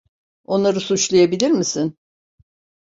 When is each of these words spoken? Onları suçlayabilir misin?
Onları 0.43 0.79
suçlayabilir 0.79 1.51
misin? 1.51 1.97